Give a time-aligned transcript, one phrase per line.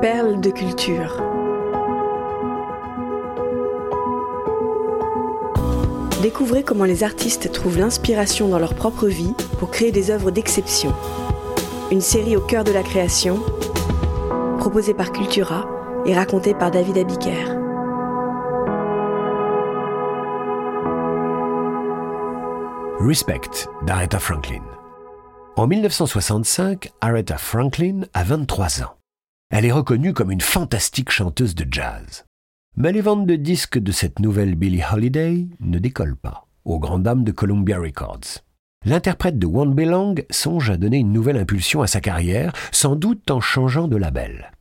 [0.00, 1.22] Perles de culture.
[6.22, 10.94] Découvrez comment les artistes trouvent l'inspiration dans leur propre vie pour créer des œuvres d'exception.
[11.90, 13.40] Une série au cœur de la création,
[14.58, 15.68] proposée par Cultura
[16.06, 17.44] et racontée par David Abiker.
[23.00, 24.62] Respect d'Aretha Franklin.
[25.56, 28.99] En 1965, Aretha Franklin a 23 ans.
[29.50, 32.24] Elle est reconnue comme une fantastique chanteuse de jazz.
[32.76, 37.02] Mais les ventes de disques de cette nouvelle Billie Holiday ne décollent pas, aux grandes
[37.02, 38.44] dames de Columbia Records.
[38.86, 43.28] L'interprète de Won't Belong songe à donner une nouvelle impulsion à sa carrière, sans doute
[43.28, 44.52] en changeant de label.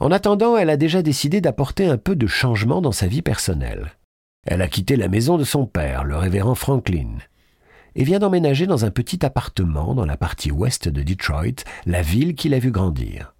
[0.00, 3.92] En attendant, elle a déjà décidé d'apporter un peu de changement dans sa vie personnelle.
[4.46, 7.18] Elle a quitté la maison de son père, le révérend Franklin,
[7.94, 12.34] et vient d'emménager dans un petit appartement dans la partie ouest de Detroit, la ville
[12.34, 13.35] qu'il a vu grandir.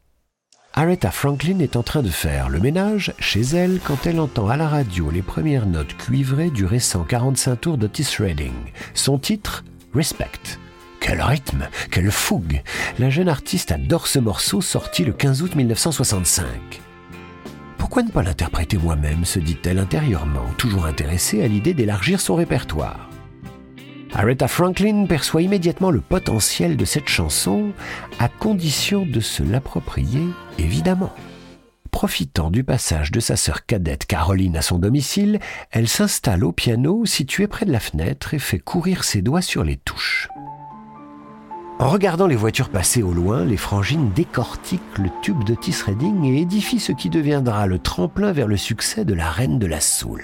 [0.78, 4.58] Aretha Franklin est en train de faire le ménage chez elle quand elle entend à
[4.58, 8.52] la radio les premières notes cuivrées du récent 45 tours d'Otis Redding.
[8.92, 10.58] Son titre Respect.
[11.00, 12.60] Quel rythme, quelle fougue
[12.98, 16.46] La jeune artiste adore ce morceau sorti le 15 août 1965.
[17.78, 23.08] Pourquoi ne pas l'interpréter moi-même se dit-elle intérieurement, toujours intéressée à l'idée d'élargir son répertoire.
[24.14, 27.72] Aretha Franklin perçoit immédiatement le potentiel de cette chanson,
[28.18, 30.22] à condition de se l'approprier,
[30.58, 31.12] évidemment.
[31.90, 35.38] Profitant du passage de sa sœur cadette Caroline à son domicile,
[35.70, 39.64] elle s'installe au piano situé près de la fenêtre et fait courir ses doigts sur
[39.64, 40.28] les touches.
[41.78, 45.54] En regardant les voitures passer au loin, les frangines décortiquent le tube de
[45.86, 49.66] Redding et édifient ce qui deviendra le tremplin vers le succès de la reine de
[49.66, 50.22] la soul.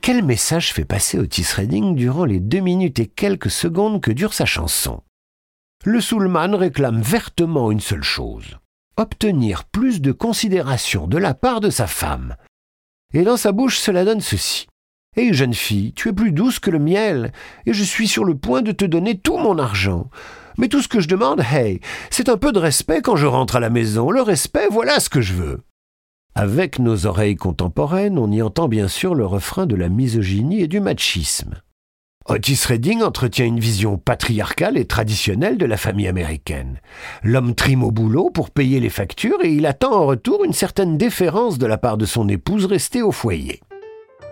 [0.00, 4.34] Quel message fait passer Otis Redding durant les deux minutes et quelques secondes que dure
[4.34, 5.02] sa chanson?
[5.84, 8.58] Le soulman réclame vertement une seule chose
[8.98, 12.36] obtenir plus de considération de la part de sa femme.
[13.14, 14.66] Et dans sa bouche, cela donne ceci.
[15.16, 17.32] Hé, jeune fille, tu es plus douce que le miel,
[17.64, 20.10] et je suis sur le point de te donner tout mon argent.
[20.58, 21.80] Mais tout ce que je demande, hey,
[22.10, 24.10] c'est un peu de respect quand je rentre à la maison.
[24.10, 25.60] Le respect, voilà ce que je veux.
[26.38, 30.68] Avec nos oreilles contemporaines, on y entend bien sûr le refrain de la misogynie et
[30.68, 31.56] du machisme.
[32.26, 36.78] Otis Redding entretient une vision patriarcale et traditionnelle de la famille américaine.
[37.24, 40.96] L'homme trime au boulot pour payer les factures et il attend en retour une certaine
[40.96, 43.58] déférence de la part de son épouse restée au foyer.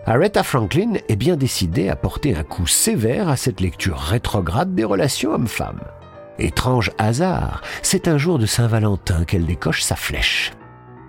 [0.05, 4.85] Aretha Franklin est bien décidée à porter un coup sévère à cette lecture rétrograde des
[4.85, 5.83] relations hommes-femmes.
[6.39, 10.53] Étrange hasard, c'est un jour de Saint-Valentin qu'elle décoche sa flèche.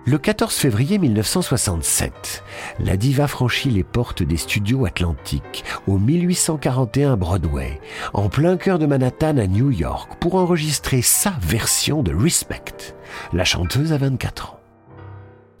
[0.08, 2.42] Le 14 février 1967,
[2.78, 7.78] la diva franchit les portes des studios Atlantiques au 1841 Broadway,
[8.14, 12.96] en plein cœur de Manhattan à New York, pour enregistrer sa version de Respect.
[13.34, 14.60] La chanteuse a 24 ans.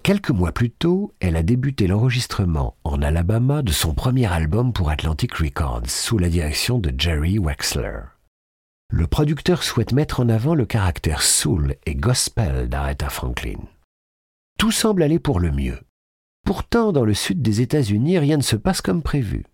[0.02, 4.88] Quelques mois plus tôt, elle a débuté l'enregistrement en Alabama de son premier album pour
[4.88, 8.00] Atlantic Records sous la direction de Jerry Wexler.
[8.90, 13.58] Le producteur souhaite mettre en avant le caractère soul et gospel d'Aretha Franklin
[14.58, 15.78] tout semble aller pour le mieux.
[16.44, 19.44] Pourtant, dans le sud des États-Unis, rien ne se passe comme prévu.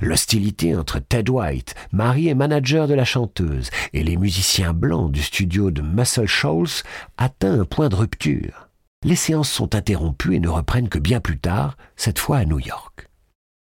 [0.00, 5.22] L'hostilité entre Ted White, mari et manager de la chanteuse, et les musiciens blancs du
[5.22, 6.82] studio de Muscle Shoals
[7.16, 8.68] atteint un point de rupture.
[9.04, 12.60] Les séances sont interrompues et ne reprennent que bien plus tard, cette fois à New
[12.60, 13.08] York.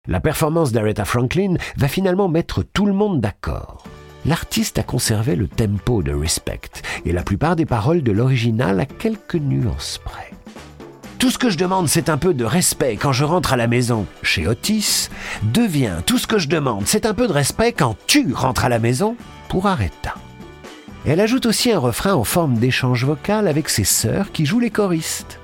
[0.07, 3.83] La performance d'Aretha Franklin va finalement mettre tout le monde d'accord.
[4.25, 8.85] L'artiste a conservé le tempo de Respect et la plupart des paroles de l'original à
[8.85, 10.36] quelques nuances près.
[11.19, 13.65] Tout ce que je demande, c'est un peu de respect quand je rentre à la
[13.65, 15.09] maison chez Otis,
[15.41, 18.69] devient tout ce que je demande, c'est un peu de respect quand tu rentres à
[18.69, 19.15] la maison
[19.49, 20.13] pour Aretha.
[21.07, 24.69] Elle ajoute aussi un refrain en forme d'échange vocal avec ses sœurs qui jouent les
[24.69, 25.39] choristes.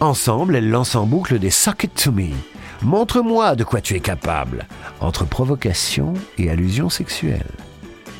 [0.00, 2.28] Ensemble, elle lance en boucle des Suck It To Me.
[2.82, 4.66] Montre-moi de quoi tu es capable,
[5.00, 7.46] entre provocation et allusion sexuelle.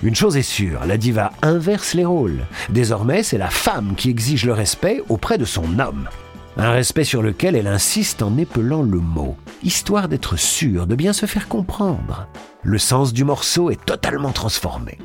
[0.03, 2.47] Une chose est sûre, la diva inverse les rôles.
[2.71, 6.09] Désormais, c'est la femme qui exige le respect auprès de son homme.
[6.59, 11.13] Un respect sur lequel elle insiste en épelant le mot, histoire d'être sûre de bien
[11.13, 12.29] se faire comprendre.
[12.63, 14.97] Le sens du morceau est totalement transformé.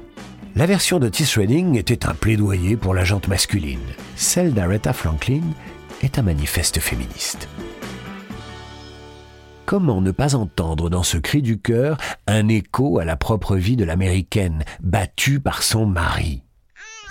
[0.55, 3.79] La version de Tis Redding était un plaidoyer pour la jante masculine.
[4.15, 5.43] Celle d'Aretha Franklin
[6.01, 7.49] est un manifeste féministe.
[9.65, 11.97] Comment ne pas entendre dans ce cri du cœur
[12.27, 16.43] un écho à la propre vie de l'américaine, battue par son mari?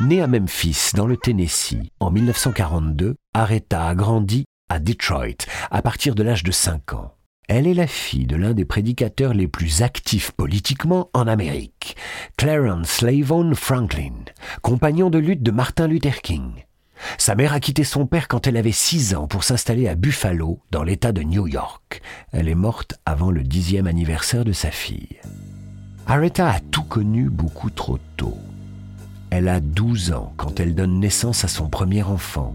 [0.01, 6.15] Née à Memphis, dans le Tennessee, en 1942, Aretha a grandi à Detroit à partir
[6.15, 7.13] de l'âge de 5 ans.
[7.49, 11.99] Elle est la fille de l'un des prédicateurs les plus actifs politiquement en Amérique,
[12.39, 14.25] Clarence Slavon Franklin,
[14.63, 16.65] compagnon de lutte de Martin Luther King.
[17.19, 20.61] Sa mère a quitté son père quand elle avait 6 ans pour s'installer à Buffalo,
[20.71, 22.01] dans l'État de New York.
[22.33, 25.21] Elle est morte avant le dixième anniversaire de sa fille.
[26.07, 28.39] Aretha a tout connu beaucoup trop tôt.
[29.31, 32.55] Elle a 12 ans quand elle donne naissance à son premier enfant,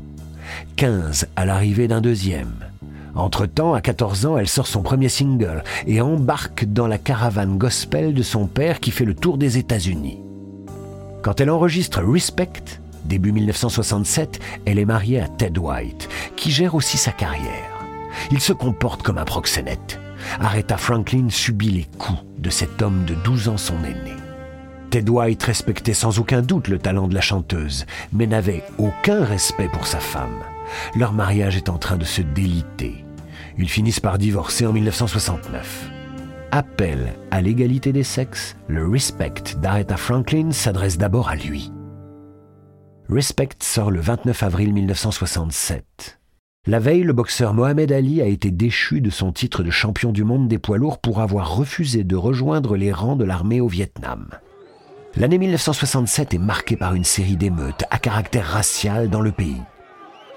[0.75, 2.54] 15 à l'arrivée d'un deuxième.
[3.16, 8.13] Entre-temps, à 14 ans, elle sort son premier single et embarque dans la caravane gospel
[8.13, 10.19] de son père qui fait le tour des États-Unis.
[11.22, 16.98] Quand elle enregistre Respect, début 1967, elle est mariée à Ted White, qui gère aussi
[16.98, 17.72] sa carrière.
[18.31, 19.98] Il se comporte comme un proxénète.
[20.42, 24.25] Aretha Franklin subit les coups de cet homme de 12 ans son aîné.
[24.95, 25.12] Ted
[25.45, 30.00] respectait sans aucun doute le talent de la chanteuse, mais n'avait aucun respect pour sa
[30.00, 30.39] femme.
[30.95, 33.03] Leur mariage est en train de se déliter.
[33.57, 35.89] Ils finissent par divorcer en 1969.
[36.51, 41.74] Appel à l'égalité des sexes, le Respect d'Aretha Franklin s'adresse d'abord à lui.
[43.09, 46.21] Respect sort le 29 avril 1967.
[46.68, 50.24] La veille, le boxeur Mohamed Ali a été déchu de son titre de champion du
[50.24, 54.30] monde des poids lourds pour avoir refusé de rejoindre les rangs de l'armée au Vietnam.
[55.17, 59.62] L'année 1967 est marquée par une série d'émeutes à caractère racial dans le pays.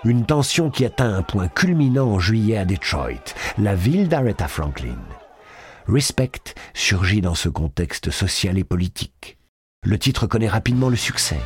[0.05, 4.99] Une tension qui atteint un point culminant en juillet à Detroit, la ville d'Aretha Franklin.
[5.89, 9.37] Respect surgit dans ce contexte social et politique.
[9.85, 11.41] Le titre connaît rapidement le succès.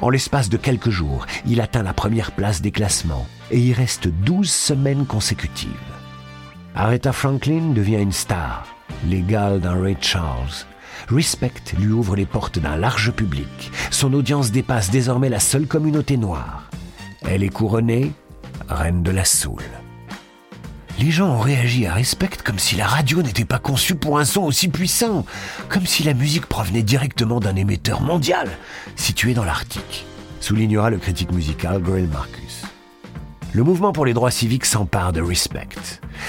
[0.00, 4.06] En l'espace de quelques jours, il atteint la première place des classements et y reste
[4.06, 5.72] 12 semaines consécutives.
[6.76, 8.68] Aretha Franklin devient une star,
[9.04, 10.64] l'égale d'un Ray Charles.
[11.08, 13.70] Respect lui ouvre les portes d'un large public.
[13.90, 16.68] Son audience dépasse désormais la seule communauté noire.
[17.22, 18.12] Elle est couronnée
[18.68, 19.62] reine de la soul.
[20.98, 24.24] Les gens ont réagi à Respect comme si la radio n'était pas conçue pour un
[24.24, 25.24] son aussi puissant,
[25.68, 28.48] comme si la musique provenait directement d'un émetteur mondial
[28.96, 30.06] situé dans l'Arctique,
[30.40, 32.67] soulignera le critique musical Grail Marcus.
[33.58, 35.66] Le mouvement pour les droits civiques s'empare de Respect.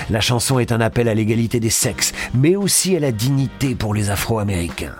[0.09, 3.93] La chanson est un appel à l'égalité des sexes, mais aussi à la dignité pour
[3.93, 4.95] les Afro-Américains.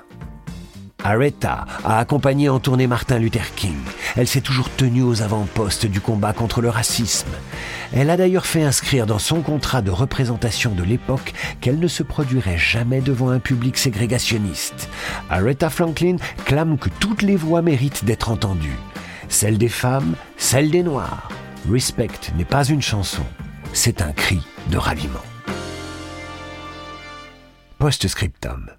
[1.04, 3.80] Aretha a accompagné en tournée Martin Luther King.
[4.16, 7.32] Elle s'est toujours tenue aux avant-postes du combat contre le racisme.
[7.94, 12.04] Elle a d'ailleurs fait inscrire dans son contrat de représentation de l'époque qu'elle ne se
[12.04, 14.88] produirait jamais devant un public ségrégationniste.
[15.32, 18.78] Aretha Franklin clame que toutes les voix méritent d'être entendues.
[19.30, 21.28] Celle des femmes, celle des noirs.
[21.68, 23.24] Respect n'est pas une chanson,
[23.74, 24.40] c'est un cri
[24.72, 25.20] de ralliement.
[27.78, 28.70] Post-scriptum.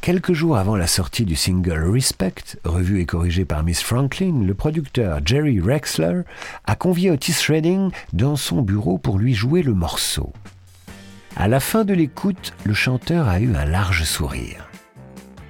[0.00, 4.54] Quelques jours avant la sortie du single Respect, revu et corrigé par Miss Franklin, le
[4.54, 6.22] producteur Jerry Rexler
[6.64, 10.32] a convié Otis Redding dans son bureau pour lui jouer le morceau.
[11.36, 14.68] À la fin de l'écoute, le chanteur a eu un large sourire.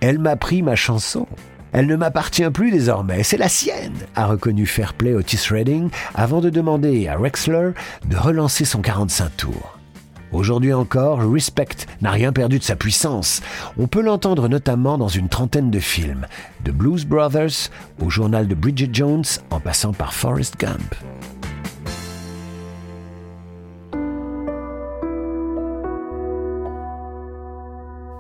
[0.01, 1.27] Elle m'a pris ma chanson.
[1.77, 6.49] Elle ne m'appartient plus désormais, c'est la sienne, a reconnu Fairplay Otis Redding avant de
[6.49, 7.73] demander à Rexler
[8.09, 9.79] de relancer son 45 tours.
[10.33, 13.43] Aujourd'hui encore, Respect n'a rien perdu de sa puissance.
[13.79, 16.27] On peut l'entendre notamment dans une trentaine de films,
[16.65, 17.69] de Blues Brothers
[18.03, 20.95] au journal de Bridget Jones en passant par Forrest Gump.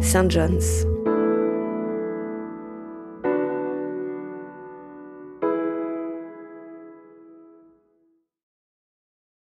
[0.00, 0.28] St.
[0.28, 0.87] John's.